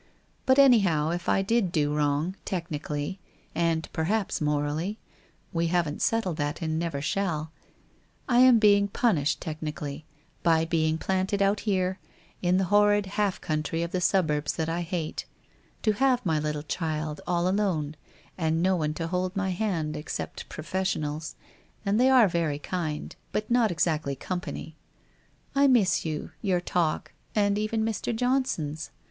[0.47, 3.19] But anyhow, if I did do wrong, technically—
[3.53, 4.97] and per haps morally—
[5.53, 7.51] we haven't settled that and never shall—
[8.27, 10.07] I am being punished technically,
[10.41, 11.99] by being planted out here,
[12.41, 15.25] in the horrid half country of the suburbs that T hate,
[15.83, 17.95] to have my little child all alone,
[18.39, 21.35] with no one to hold my hand, except professionals,
[21.85, 24.71] and they are very kind, but not ex 410 WHITE ROSE OF WEARY LEAF actly
[24.73, 24.75] company.
[25.63, 28.15] I miss you, your talk and even Mr.
[28.15, 28.89] John son's.